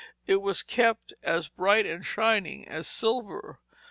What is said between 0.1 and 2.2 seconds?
It was kept as bright and